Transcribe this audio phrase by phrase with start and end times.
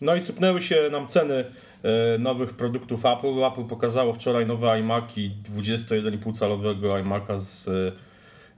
[0.00, 1.44] No i sypnęły się nam ceny
[1.82, 3.44] e, nowych produktów Apple.
[3.44, 7.72] Apple pokazało wczoraj nowe iMaki 21,5 calowego iMac'a z e,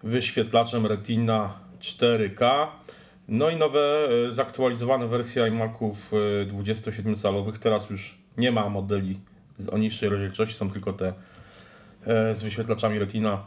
[0.02, 2.66] wyświetlaczem Retina 4K.
[3.28, 6.12] No i nowe, e, zaktualizowane wersje iMaców
[6.46, 7.58] 27-calowych.
[7.58, 9.20] Teraz już nie ma modeli
[9.72, 11.12] o niższej rozdzielczości, są tylko te
[12.06, 13.44] z wyświetlaczami Retina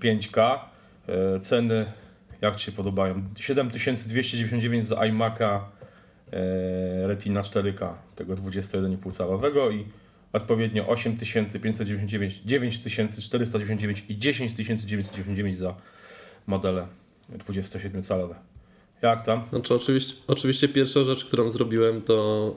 [0.00, 0.58] 5K.
[1.42, 1.86] Ceny
[2.40, 3.22] jak Ci się podobają?
[3.40, 5.60] 7299 za iMac'a
[7.06, 9.86] Retina 4K, tego 21,5 calowego i
[10.32, 15.74] odpowiednio 8599, 9499 i 10999 za
[16.46, 16.86] modele
[17.28, 18.34] 27 calowe.
[19.02, 19.42] Jak tam?
[19.50, 22.54] Znaczy, oczywiście, oczywiście pierwsza rzecz, którą zrobiłem, to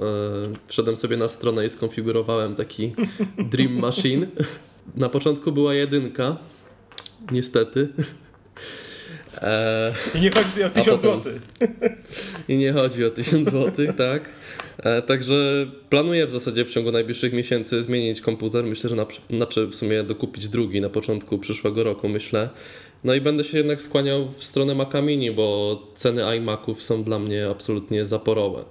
[0.49, 2.93] yy, wszedłem sobie na stronę i skonfigurowałem taki
[3.51, 4.27] Dream Machine.
[4.95, 6.37] Na początku była jedynka,
[7.31, 7.89] niestety.
[9.41, 11.33] E, I nie chodzi o 1000 zł.
[12.47, 14.29] I nie chodzi o 1000 zł, tak.
[14.77, 18.65] E, także planuję w zasadzie w ciągu najbliższych miesięcy zmienić komputer.
[18.65, 22.49] Myślę, że na, znaczy w sumie dokupić drugi na początku przyszłego roku, myślę.
[23.03, 27.19] No i będę się jednak skłaniał w stronę Maca Mini, bo ceny iMaców są dla
[27.19, 28.63] mnie absolutnie zaporowe.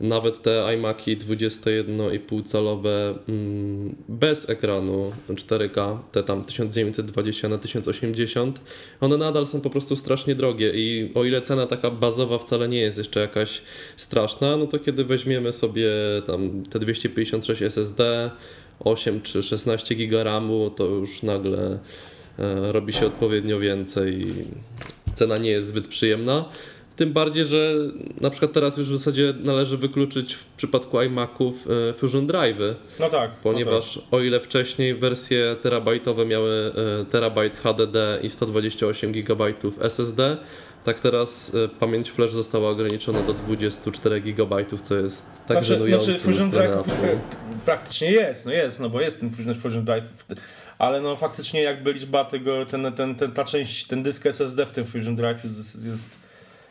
[0.00, 8.60] Nawet te iMaki 21,5 calowe mm, bez ekranu 4K, te tam 1920 na 1080,
[9.00, 12.80] one nadal są po prostu strasznie drogie i o ile cena taka bazowa wcale nie
[12.80, 13.62] jest jeszcze jakaś
[13.96, 15.90] straszna, no to kiedy weźmiemy sobie
[16.26, 18.30] tam te 256 SSD,
[18.80, 21.78] 8 czy 16 GB RAMu, to już nagle
[22.38, 24.26] e, robi się odpowiednio więcej.
[25.14, 26.48] Cena nie jest zbyt przyjemna.
[26.96, 27.74] Tym bardziej, że
[28.20, 31.54] na przykład teraz już w zasadzie należy wykluczyć w przypadku iMaców
[31.90, 32.58] e, Fusion Drive.
[33.00, 33.30] No tak.
[33.30, 34.14] Ponieważ no tak.
[34.14, 40.36] o ile wcześniej wersje terabajtowe miały e, terabajt HDD i 128 GB SSD,
[40.84, 46.04] tak teraz e, pamięć flash została ograniczona do 24 GB, co jest tak znaczy, żenujące.
[46.04, 46.84] Znaczy Fusion Drive
[47.64, 50.04] praktycznie jest, no jest, no bo jest ten Fusion Drive,
[50.78, 54.72] ale no faktycznie jakby liczba tego, ten, ten, ten, ta część, ten dysk SSD w
[54.72, 56.25] tym Fusion Drive jest, jest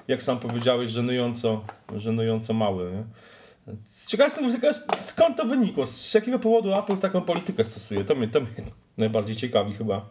[0.07, 2.91] jak sam powiedziałeś, żenująco, żenująco mały.
[2.91, 3.03] Nie?
[4.07, 4.71] Ciekawe jestem,
[5.01, 8.03] skąd to wynikło, z jakiego powodu Apple taką politykę stosuje.
[8.03, 8.49] To mnie, to mnie
[8.97, 10.09] najbardziej ciekawi chyba.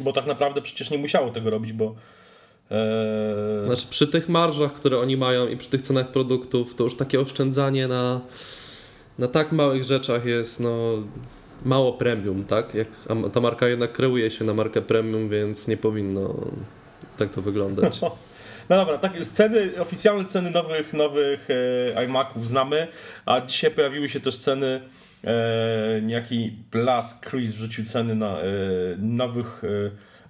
[0.00, 1.94] Bo tak naprawdę przecież nie musiało tego robić, bo
[2.70, 3.64] Eee...
[3.64, 7.20] Znaczy przy tych marżach, które oni mają i przy tych cenach produktów, to już takie
[7.20, 8.20] oszczędzanie na,
[9.18, 10.78] na tak małych rzeczach jest no,
[11.64, 12.74] mało premium, tak?
[12.74, 12.88] Jak,
[13.32, 16.34] ta marka jednak kreuje się na markę premium, więc nie powinno
[17.16, 18.00] tak to wyglądać.
[18.70, 21.48] No dobra, tak, ceny, oficjalne ceny nowych, nowych
[21.96, 22.88] e, iMaców znamy,
[23.26, 24.80] a dzisiaj pojawiły się też ceny,
[25.24, 28.44] e, niejaki Blask Chris wrzucił ceny na e,
[28.98, 29.62] nowych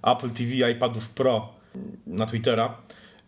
[0.03, 1.53] e, Apple TV iPadów Pro
[2.07, 2.77] na Twittera.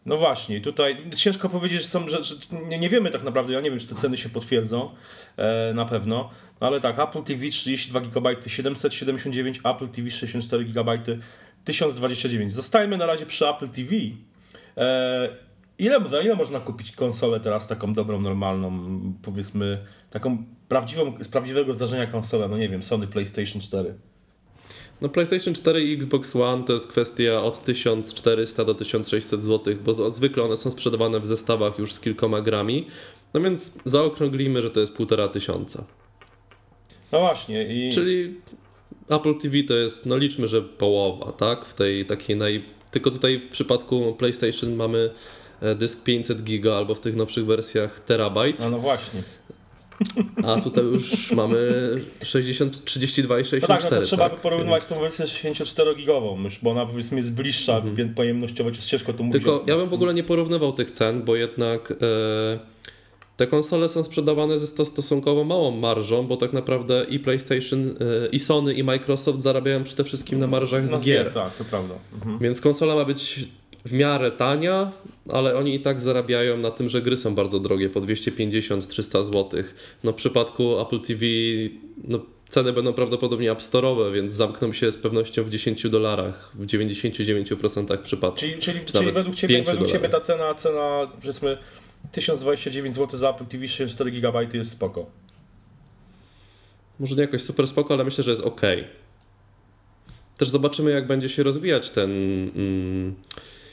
[0.05, 2.19] No właśnie, tutaj ciężko powiedzieć, że, są, że
[2.67, 4.89] nie, nie, wiemy tak naprawdę, ja nie wiem, czy te ceny się potwierdzą
[5.37, 6.29] e, na pewno,
[6.61, 10.99] no ale tak, Apple TV 32 GB 779, Apple TV 64 GB
[11.65, 12.53] 1029.
[12.53, 13.89] Zostajemy na razie przy Apple TV,
[15.79, 18.71] ile, za ile można kupić konsolę teraz taką dobrą, normalną,
[19.21, 19.77] powiedzmy,
[20.09, 23.93] taką prawdziwą, z prawdziwego zdarzenia konsolę, no nie wiem, Sony PlayStation 4?
[25.01, 30.11] No PlayStation 4 i Xbox One to jest kwestia od 1400 do 1600 zł, bo
[30.11, 32.87] zwykle one są sprzedawane w zestawach już z kilkoma grami,
[33.33, 35.83] no więc zaokrąglimy, że to jest półtora tysiąca.
[37.11, 37.87] No właśnie.
[37.87, 37.89] I...
[37.89, 38.35] Czyli
[39.09, 41.65] Apple TV to jest, no liczmy, że połowa, tak?
[41.65, 45.09] W tej takiej naj, tylko tutaj w przypadku PlayStation mamy
[45.61, 48.59] e, dysk 500 giga albo w tych nowszych wersjach terabajt.
[48.59, 49.21] No, no właśnie.
[50.43, 51.57] A tutaj już mamy
[52.23, 53.73] 60, 32 i 64.
[53.73, 54.41] No tak, no to trzeba tak?
[54.41, 54.93] porównywać Więc...
[54.93, 58.13] tą wersję 64-gigową, bo ona powiedzmy jest bliższa mhm.
[58.13, 59.43] pojemnościowo czy ciężko to mówić.
[59.43, 61.95] Tylko ja bym w ogóle nie porównywał tych cen, bo jednak e,
[63.37, 68.39] te konsole są sprzedawane ze stosunkowo małą marżą, bo tak naprawdę i PlayStation, e, i
[68.39, 71.33] Sony, i Microsoft zarabiają przede wszystkim na marżach z gier.
[71.33, 71.95] Tak, to prawda.
[72.13, 72.39] Mhm.
[72.39, 73.47] Więc konsola ma być
[73.85, 74.91] w miarę tania,
[75.29, 79.63] ale oni i tak zarabiają na tym, że gry są bardzo drogie, po 250-300 zł.
[80.03, 81.25] No w przypadku Apple TV
[82.03, 82.19] no,
[82.49, 87.97] ceny będą prawdopodobnie App Store'owe, więc zamkną się z pewnością w 10 dolarach, w 99%
[87.97, 88.39] przypadków.
[88.39, 91.57] Czyli, czyli, czyli według Ciebie, według ciebie ta cena, cena powiedzmy
[92.11, 95.05] 1029 zł za Apple TV 64 GB jest spoko.
[96.99, 98.61] Może nie jakoś super spoko, ale myślę, że jest ok.
[100.37, 102.11] Też zobaczymy, jak będzie się rozwijać ten.
[102.55, 103.15] Mm,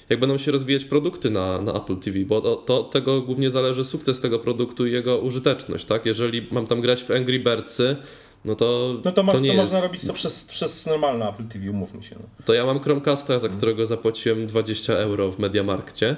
[0.09, 3.85] jak będą się rozwijać produkty na, na Apple TV, bo to, to tego głównie zależy
[3.85, 5.85] sukces tego produktu i jego użyteczność.
[5.85, 6.07] Tak?
[6.07, 7.97] Jeżeli mam tam grać w Angry Birdsy,
[8.45, 9.73] no to, No to, mo- to nie to jest...
[9.73, 12.17] można robić to przez, przez normalne Apple TV, umówmy się.
[12.21, 12.27] No.
[12.45, 16.17] To ja mam Chromecasta, za którego zapłaciłem 20 euro w Mediamarkcie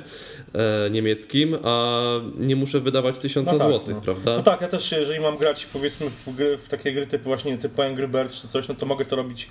[0.55, 2.03] e, niemieckim, a
[2.39, 4.01] nie muszę wydawać 1000 No tak, złotych, no.
[4.01, 4.37] prawda?
[4.37, 7.59] No tak, ja też jeżeli mam grać powiedzmy w, gry, w takie gry typu właśnie
[7.59, 9.49] typu Angry Birds czy coś, no to mogę to robić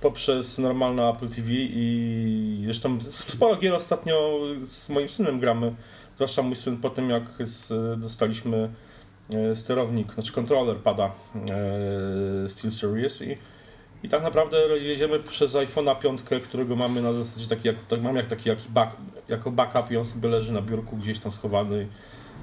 [0.00, 5.74] poprzez normalne Apple TV i zresztą sporo gier ostatnio z moim synem gramy,
[6.16, 7.68] zwłaszcza mój syn po tym jak z,
[8.00, 8.68] dostaliśmy
[9.54, 13.36] sterownik, znaczy kontroler pada e, SteelSeries i,
[14.02, 18.16] i tak naprawdę jedziemy przez iPhone'a 5, którego mamy na zasadzie taki, jak, tak, mam
[18.16, 18.96] jak taki jak back,
[19.28, 21.86] jako backup i on sobie leży na biurku gdzieś tam schowany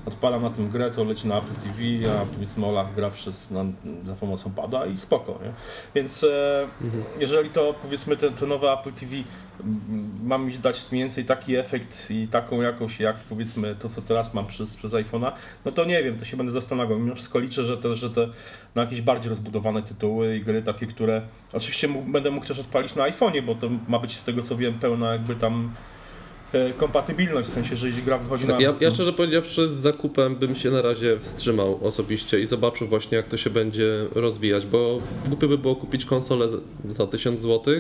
[0.05, 3.65] odpalam na tym grę, to leci na Apple TV, a powiedzmy Olaf gra przez, na,
[4.05, 5.51] za pomocą pada i spoko, nie?
[5.95, 6.67] Więc e,
[7.19, 9.15] jeżeli to powiedzmy te, to nowe Apple TV
[10.23, 14.33] ma mi dać mniej więcej taki efekt i taką jakość jak powiedzmy to co teraz
[14.33, 15.31] mam przez, przez iPhone'a,
[15.65, 16.99] no to nie wiem, to się będę zastanawiał.
[16.99, 18.27] Mimo wszystko liczę, że te, że te
[18.75, 21.21] na jakieś bardziej rozbudowane tytuły i gry takie, które
[21.53, 24.57] oczywiście mógł, będę mógł też odpalić na iPhone'ie, bo to ma być z tego co
[24.57, 25.73] wiem pełna jakby tam
[26.77, 28.61] kompatybilność, w sensie, że jeśli gra wychodzi Tak, na...
[28.61, 33.17] ja, ja szczerze powiedziawszy z zakupem bym się na razie wstrzymał osobiście i zobaczył właśnie
[33.17, 36.57] jak to się będzie rozwijać, bo głupio by było kupić konsolę za-
[36.89, 37.73] za 1000 zł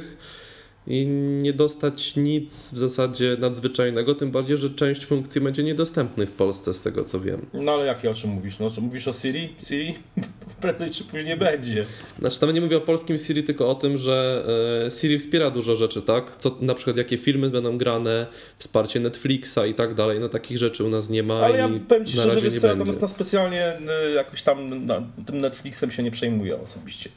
[0.87, 1.05] i
[1.41, 6.73] nie dostać nic w zasadzie nadzwyczajnego, tym bardziej, że część funkcji będzie niedostępnych w Polsce
[6.73, 7.45] z tego co wiem.
[7.53, 8.59] No ale jakie o czym mówisz?
[8.59, 9.53] No, czy mówisz o Siri?
[9.67, 9.95] Siri?
[10.61, 11.85] Prędzej czy później będzie.
[12.19, 14.45] Znaczy nawet nie mówię o polskim Siri, tylko o tym, że
[14.85, 16.35] e, Siri wspiera dużo rzeczy, tak?
[16.35, 18.27] Co, na przykład jakie filmy będą grane,
[18.57, 22.05] wsparcie Netflixa i tak dalej, no takich rzeczy u nas nie ma Ale ja powiem
[22.05, 22.67] Ci na szczerze, będzie.
[22.67, 23.73] natomiast na specjalnie
[24.07, 27.09] y, jakoś tam na, tym Netflixem się nie przejmuję osobiście.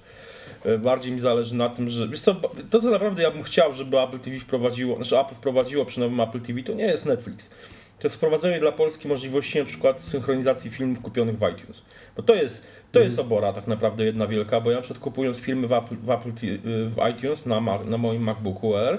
[0.66, 2.34] Y, Bardziej mi zależy na tym, że wiesz co,
[2.70, 6.20] to co naprawdę ja bym chciał, żeby Apple TV wprowadziło, znaczy Apple wprowadziło przy nowym
[6.20, 7.50] Apple TV, to nie jest Netflix.
[7.98, 11.82] To jest wprowadzenie dla Polski możliwości na przykład synchronizacji filmów kupionych w iTunes.
[12.16, 15.38] Bo to jest, to jest obora tak naprawdę jedna wielka, bo ja na przykład kupując
[15.38, 16.30] filmy w, Apple, w, Apple,
[16.64, 18.98] w iTunes na, na moim MacBooku Air,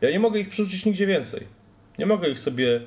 [0.00, 1.40] ja nie mogę ich przerzucić nigdzie więcej.
[1.98, 2.80] Nie mogę ich sobie.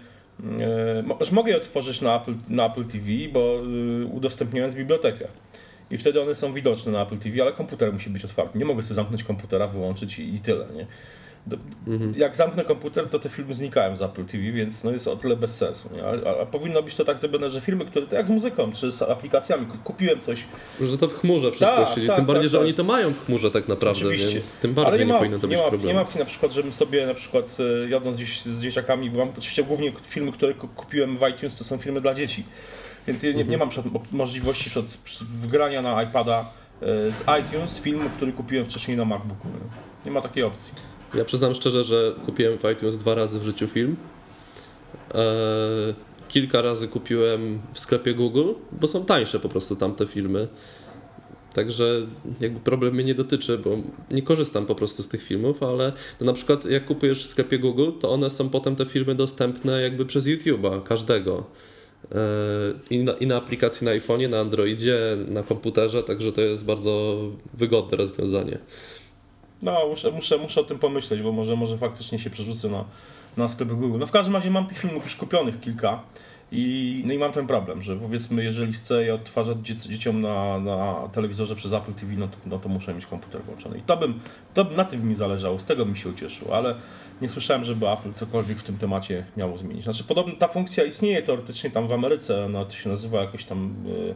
[0.60, 3.62] E, znaczy mogę je otworzyć na Apple, na Apple TV, bo
[4.02, 5.28] y, udostępniając bibliotekę.
[5.92, 8.60] I wtedy one są widoczne na Apple TV, ale komputer musi być otwarty.
[8.60, 10.66] Nie mogę sobie zamknąć komputera, wyłączyć i, i tyle.
[10.76, 10.86] Nie?
[11.48, 11.58] Do,
[12.18, 15.36] Jak zamknę komputer, to te filmy znikają z Apple TV, więc no jest o tyle
[15.36, 15.90] bez sensu.
[15.96, 16.04] Nie?
[16.04, 18.92] A, a, powinno być to tak zrobione, że filmy, które to jak z muzyką, czy
[18.92, 20.44] z aplikacjami, ku- kupiłem coś,
[20.82, 22.08] Że to w chmurze wszystko Tak, siedzi.
[22.08, 22.66] tak, tym bardziej, tak, że tak.
[22.66, 24.34] oni to mają w chmurze tak naprawdę, Oczywiście.
[24.34, 25.88] więc tym Ale bardziej nie, nie, ma, powinno to opcji, być nie, ma, opcji, problemu.
[25.88, 29.18] nie ma opcji na przykład, żebym sobie na przykład e, jadąc gdzieś z dzieciakami, bo
[29.26, 32.44] mam oczywiście głównie filmy, które ku- kupiłem w iTunes, to są filmy dla dzieci.
[33.08, 33.70] Więc nie, nie mam
[34.12, 34.86] możliwości przed,
[35.24, 36.52] wgrania na iPada
[36.82, 39.48] e, z iTunes filmu, który kupiłem wcześniej na MacBooku.
[40.06, 40.74] Nie, ma takiej opcji.
[41.14, 43.96] Ja przyznam szczerze, że kupiłem w iTunes dwa razy w życiu film.
[45.14, 45.94] Eee,
[46.28, 50.48] kilka razy kupiłem w sklepie Google, bo są tańsze po prostu tamte filmy.
[51.54, 52.08] Także
[52.40, 53.70] jakby problem mnie nie dotyczy, bo
[54.12, 57.60] nie korzystam po prostu z tych filmów, ale no na przykład jak kupujesz w sklepie
[57.60, 61.44] Google, to one są potem te filmy dostępne jakby przez YouTube'a, każdego.
[62.12, 66.66] Eee, I na, I na aplikacji na iPhone'ie, na Androidzie, na komputerze, także to jest
[66.66, 67.18] bardzo
[67.54, 68.58] wygodne rozwiązanie.
[69.62, 72.86] No, muszę, muszę, muszę o tym pomyśleć, bo może, może faktycznie się przerzucę na,
[73.38, 74.00] na sklep Google.
[74.00, 76.04] No w każdym razie mam tych filmów już kupionych kilka
[76.52, 80.60] i, no i mam ten problem, że powiedzmy, jeżeli chcę je odtwarzać dziec, dzieciom na,
[80.60, 83.78] na telewizorze przez Apple TV, no to, no to muszę mieć komputer włączony.
[83.78, 84.20] I to bym,
[84.54, 86.76] to na tym mi zależało, z tego bym się ucieszył, ale
[87.22, 89.84] nie słyszałem, żeby Apple cokolwiek w tym temacie miało zmienić.
[89.84, 93.76] Znaczy, podobno ta funkcja istnieje teoretycznie tam w Ameryce, no to się nazywa jakoś tam...
[93.86, 94.16] Yy,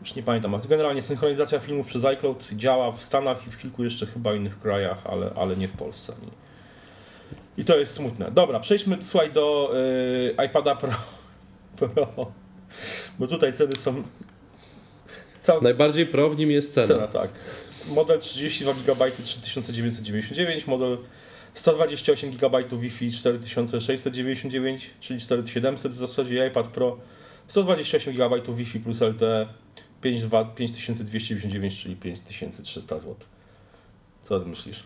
[0.00, 3.84] już nie pamiętam, ale generalnie synchronizacja filmów przez iCloud działa w Stanach i w kilku
[3.84, 6.12] jeszcze chyba innych krajach, ale, ale nie w Polsce.
[7.56, 8.30] I, i to jest smutne.
[8.30, 9.72] Dobra, przejdźmy słuchaj do
[10.40, 10.90] y, iPada Pro.
[11.78, 12.32] Pro.
[13.18, 14.02] Bo tutaj ceny są.
[15.40, 15.62] Cał...
[15.62, 16.86] Najbardziej pro w nim jest cena.
[16.86, 17.30] Cena, tak.
[17.88, 20.98] Model 32 GB 3999, model
[21.54, 26.98] 128 GB Wi-Fi 4699, czyli 4700 w zasadzie iPad Pro
[27.48, 29.48] 128 GB Wi-Fi plus LTE
[30.02, 33.16] 52 5299, czyli 5300 zł.
[34.22, 34.82] Co ty myślisz?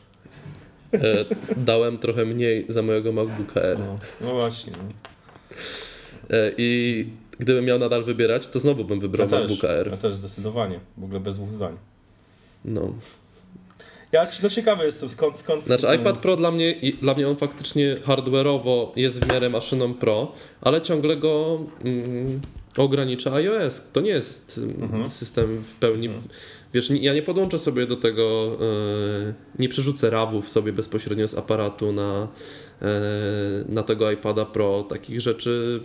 [0.94, 1.24] E,
[1.56, 3.78] dałem trochę mniej za mojego MacBooka Air.
[3.78, 4.72] No, no właśnie.
[4.72, 4.78] no.
[6.30, 7.06] E, I
[7.38, 9.90] gdybym miał nadal wybierać, to znowu bym wybrał Ja MacBooka Air.
[9.90, 11.76] ja też zdecydowanie, w ogóle bez dwóch zdań.
[12.64, 12.92] No.
[14.12, 17.36] Ja no, ciekawy jestem skąd, skąd Znaczy skąd- iPad Pro dla mnie, dla mnie on
[17.36, 22.40] faktycznie hardware'owo jest w miarę maszyną Pro, ale ciągle go mm,
[22.76, 23.82] ogranicza iOS.
[23.92, 25.10] To nie jest mm, Mhm.
[25.10, 26.08] system w pełni.
[26.74, 28.56] Wiesz, nie- ja nie podłączę sobie do tego,
[29.28, 32.28] e, nie przerzucę rawów sobie bezpośrednio z aparatu na,
[32.82, 32.86] e,
[33.68, 34.82] na tego iPada Pro.
[34.88, 35.80] Takich rzeczy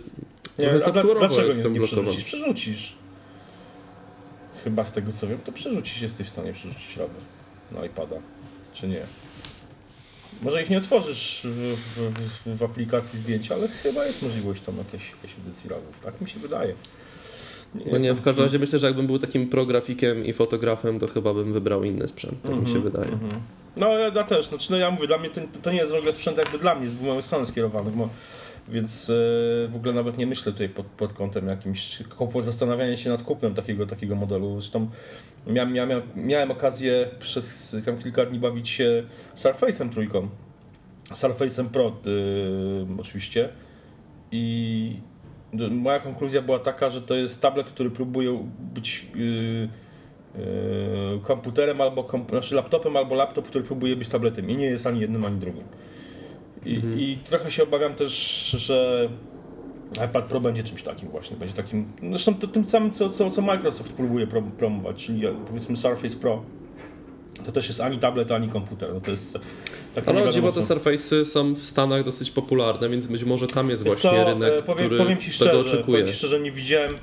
[0.58, 0.78] Nie, trochę
[1.18, 2.06] dlaczego jestem nie, nie blokowany.
[2.08, 2.24] przerzucisz?
[2.24, 2.94] Przerzucisz.
[4.64, 7.16] chyba z tego co wiem, to przerzucić jesteś w stanie przerzucić rower
[7.72, 8.16] na iPada,
[8.74, 9.02] czy nie?
[10.42, 11.76] Może ich nie otworzysz w,
[12.46, 16.00] w, w, aplikacji zdjęć, ale chyba jest możliwość tam jakiejś, jakiejś edycji RAWów.
[16.04, 16.74] Tak mi się wydaje.
[17.74, 21.06] Nie no nie, w każdym razie myślę, że jakbym był takim prografikiem i fotografem, to
[21.06, 23.12] chyba bym wybrał inny sprzęt, tak mi się Mhm, wydaje.
[23.12, 23.32] mhm.
[23.76, 25.94] No ja, ja też, znaczy, no ja mówię, dla mnie to, to nie jest w
[25.94, 28.08] ogóle sprzęt jakby dla mnie, w moją stronę skierowany, bo,
[28.70, 29.14] więc e,
[29.68, 33.54] w ogóle nawet nie myślę tutaj pod, pod kątem jakimś, kupu- zastanawiania się nad kupnem
[33.54, 34.60] takiego, takiego modelu.
[34.60, 34.88] Zresztą
[35.46, 39.02] miałem, miałem, miałem okazję przez tam kilka dni bawić się
[39.36, 40.28] Surface'em trójką,
[41.10, 43.48] Surface'em Pro y, oczywiście
[44.32, 44.96] i
[45.70, 49.18] moja konkluzja była taka, że to jest tablet, który próbuje być y,
[50.38, 54.86] y, komputerem albo komp- znaczy laptopem albo laptop, który próbuje być tabletem i nie jest
[54.86, 55.64] ani jednym, ani drugim.
[56.66, 57.00] I, Mhm.
[57.00, 58.12] i trochę się obawiam też,
[58.58, 59.08] że
[60.06, 63.42] iPad Pro będzie czymś takim właśnie, będzie takim, zresztą to, tym samym, co, co, co
[63.42, 66.42] Microsoft próbuje prom- promować, czyli powiedzmy Surface Pro.
[67.46, 68.94] To też jest ani tablet, ani komputer.
[68.94, 69.38] No to jest
[69.94, 70.60] tak Ale dziwo te.
[70.60, 74.62] Surface'y są w Stanach dosyć popularne, więc być może tam jest właśnie co, rynek, e,
[74.62, 75.84] powiem, który powiem ci tego szczerze, oczekuje.
[75.84, 76.94] powiem ci szczerze, nie widziałem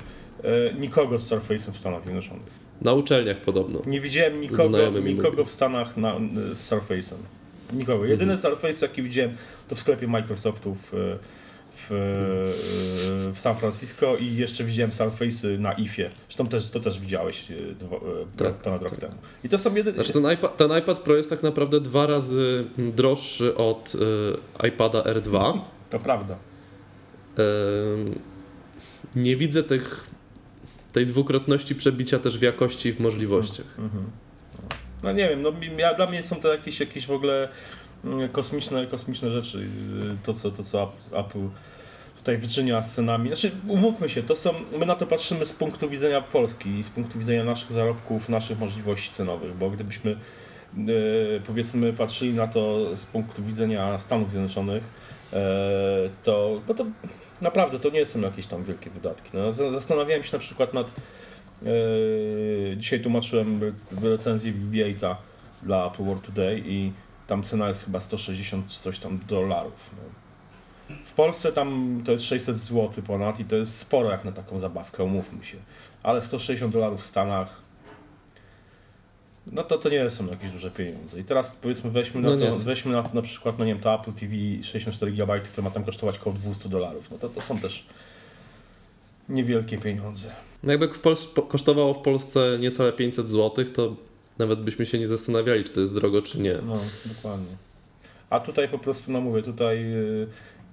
[0.44, 2.44] e, nikogo z Surface'em w Stanach Zjednoczonych.
[2.80, 3.82] Na uczelniach podobno.
[3.86, 6.14] Nie widziałem nikogo, nikogo w Stanach na,
[6.52, 7.16] z Surface'em.
[7.72, 8.04] Nikogo.
[8.04, 8.38] Jedyny Mhm.
[8.54, 9.36] Surface, jaki widziałem,
[9.68, 11.16] to w sklepie Microsoftu w,
[11.78, 11.88] w,
[13.34, 16.10] w San Francisco i jeszcze widziałem Surface'y na IFie.
[16.28, 18.00] Zresztą też, to też widziałeś e, dwo, e,
[18.44, 19.14] Tak, ponad rok temu.
[19.44, 19.94] I to są jedyne...
[19.94, 25.02] Znaczy ten iPad, ten iPad Pro jest tak naprawdę dwa razy droższy od y, iPada
[25.02, 25.60] R2.
[25.90, 26.36] To prawda.
[27.38, 28.18] Ym,
[29.16, 30.06] nie widzę tych,
[30.92, 33.66] tej dwukrotności przebicia też w jakości i w możliwościach.
[33.78, 34.04] Mhm.
[35.02, 37.48] No nie wiem, no, ja, dla mnie są to jakieś, jakieś w ogóle
[38.04, 39.58] mm, kosmiczne, kosmiczne rzeczy.
[39.58, 39.66] y,
[40.22, 41.48] To co, to, co Ap- Apple
[42.18, 43.28] tutaj wyczynia z cenami.
[43.28, 47.18] Znaczy, umówmy się, to są, my na to patrzymy z punktu widzenia Polski, z punktu
[47.18, 50.10] widzenia naszych zarobków, naszych możliwości cenowych, bo gdybyśmy
[50.88, 54.84] y, powiedzmy patrzyli na to z punktu widzenia Stanów Zjednoczonych,
[55.32, 55.38] e,
[56.24, 56.86] to, no to
[57.40, 59.30] naprawdę to nie są jakieś tam wielkie wydatki.
[59.34, 60.92] No, za- zastanawiałem się na przykład nad
[62.76, 65.16] dzisiaj tłumaczyłem re- recenzję BB-8
[65.62, 66.92] dla Apple World Today i
[67.26, 69.90] tam cena jest chyba 160 czy coś tam dolarów.
[69.96, 70.02] No.
[71.06, 74.60] W Polsce tam to jest 600 zł ponad i to jest sporo jak na taką
[74.60, 75.56] zabawkę, umówmy się.
[76.02, 77.66] Ale 160 dolarów w Stanach
[79.52, 81.20] no to to nie są jakieś duże pieniądze.
[81.20, 83.94] I teraz powiedzmy weźmy na No to, weźmy na, na przykład, no nie wiem, to
[83.94, 87.10] Apple TV 64 GB, które ma tam kosztować około 200 dolarów.
[87.10, 87.86] No to, to są też
[89.28, 90.30] niewielkie pieniądze.
[90.66, 93.96] No jakby w Pols- po- kosztowało w Polsce niecałe 500 zł, to
[94.38, 96.54] nawet byśmy się nie zastanawiali, czy to jest drogo, czy nie.
[96.66, 96.80] No,
[97.14, 97.56] dokładnie.
[98.30, 100.26] A tutaj po prostu, no mówię, tutaj y,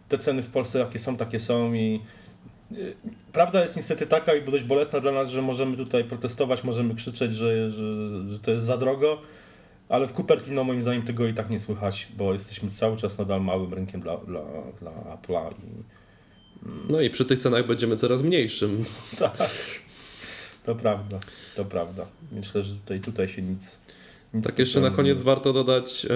[0.09, 2.01] te ceny w Polsce jakie są, takie są i
[2.71, 2.95] y,
[3.31, 7.35] prawda jest niestety taka i dość bolesna dla nas, że możemy tutaj protestować, możemy krzyczeć,
[7.35, 7.83] że, że,
[8.29, 9.21] że to jest za drogo,
[9.89, 13.41] ale w Cupertino moim zdaniem tego i tak nie słychać, bo jesteśmy cały czas nadal
[13.41, 14.41] małym rynkiem dla, dla,
[14.79, 15.83] dla Apple'a i
[16.89, 18.85] No i przy tych cenach będziemy coraz mniejszym.
[19.19, 19.37] tak,
[20.65, 21.19] to prawda,
[21.55, 22.05] to prawda.
[22.31, 23.77] Myślę, że tutaj, tutaj się nic,
[24.33, 26.09] nic Tak jeszcze na koniec warto dodać, e,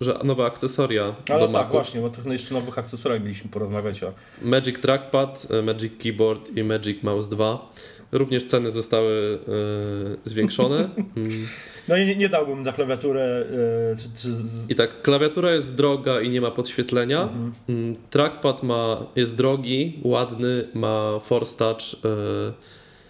[0.00, 1.72] że nowe akcesoria Ale do tak, Maców.
[1.72, 4.12] właśnie, bo tych jeszcze nowych akcesoriach mieliśmy porozmawiać, a
[4.42, 7.68] Magic Trackpad, e, Magic Keyboard i Magic Mouse 2.
[8.12, 9.38] Również ceny zostały
[10.24, 10.88] e, zwiększone.
[11.16, 11.30] Mm.
[11.88, 13.46] No i nie, nie dałbym za klawiaturę
[13.92, 14.70] e, czy, czy z...
[14.70, 17.22] I tak, klawiatura jest droga i nie ma podświetlenia.
[17.22, 17.52] Mhm.
[17.68, 22.04] Mm, Trackpad ma, jest drogi, ładny, ma Force Touch.
[22.04, 22.52] e,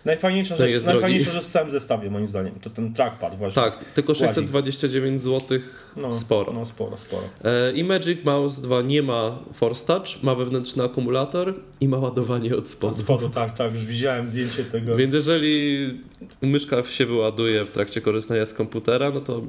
[0.08, 1.38] Najfajniejsza rzecz, jest najfajniejsza drogi.
[1.40, 3.62] rzecz w całym zestawie moim zdaniem, to ten trackpad właśnie.
[3.62, 5.58] tak, tylko 629 zł.
[5.96, 6.52] no, sporo.
[6.52, 7.22] No sporo, sporo.
[7.44, 12.52] E, I Magic Mouse 2 nie ma Force Touch, ma wewnętrzny akumulator i ma ładowanie
[12.52, 12.94] od Od spodu.
[12.94, 14.96] spodu, tak, tak, już widziałem zdjęcie tego.
[14.96, 15.78] Więc jeżeli
[16.42, 19.42] myszka się wyładuje w trakcie korzystania z komputera, no to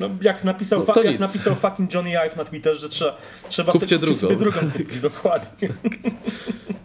[0.00, 1.20] No, jak napisał, No fa- jak nic.
[1.20, 3.16] napisał fucking Johnny Ive na Twitterze, że trzeba,
[3.48, 4.18] trzeba Kupcie sobie, drugą.
[4.18, 5.68] sobie drugą kupić, dokładnie.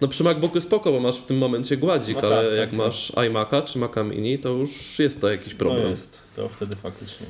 [0.00, 2.70] No przy MacBooku spoko, bo masz w tym momencie gładzik, No tak, ale tak, jak
[2.70, 2.78] tak.
[2.78, 5.82] masz iMac'a czy Maca Mini, to już jest to jakiś problem.
[5.82, 7.26] No jest, to wtedy faktycznie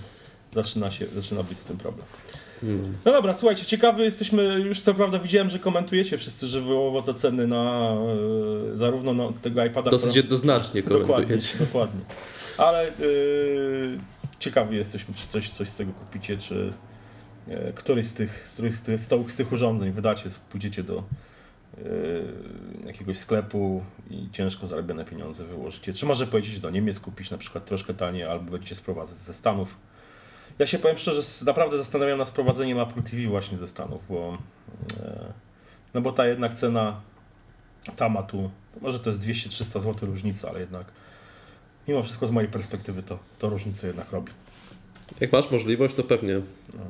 [0.54, 2.06] zaczyna, się, zaczyna być z tym problem.
[2.62, 2.94] Mm.
[3.04, 7.46] No dobra, słuchajcie, ciekawy jesteśmy, już co prawda widziałem, że komentujecie wszyscy żywiołowo te ceny
[7.46, 7.94] na
[8.74, 11.58] e, zarówno na tego iPada Dosyć jednoznacznie Dokładnie, komentujecie.
[11.58, 12.00] dokładnie.
[12.58, 13.98] Ale yy,
[14.38, 16.72] ciekawi jesteśmy, czy coś, coś z tego kupicie, czy
[17.48, 21.02] yy, któryś z tych, któryś z tych, z tych, urządzeń wydacie, pójdziecie do
[22.86, 25.92] jakiegoś sklepu i ciężko zarabiane pieniądze wyłożycie.
[25.92, 29.76] Czy może pojedziecie do Niemiec kupić na przykład troszkę taniej, albo będziecie sprowadzać ze Stanów.
[30.58, 34.38] Ja się powiem szczerze, naprawdę zastanawiam nad sprowadzeniem Apple TV właśnie ze Stanów, bo,
[34.96, 35.06] yy,
[35.94, 37.00] no bo ta jednak cena
[37.96, 38.50] tam, a tu.
[38.80, 40.84] Może to jest 200-300 zł różnica, ale jednak
[41.88, 44.32] mimo wszystko z mojej perspektywy to, to różnicę jednak robi.
[45.20, 46.34] Jak masz możliwość, to pewnie.
[46.74, 46.80] No,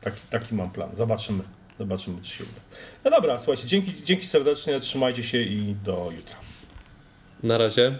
[0.00, 0.96] taki, taki mam plan.
[0.96, 1.42] Zobaczymy.
[1.78, 2.60] Zobaczymy, czy się uda.
[3.04, 6.36] No dobra, słuchajcie, dzięki, dzięki serdecznie, trzymajcie się i do jutra.
[7.42, 7.98] Na razie.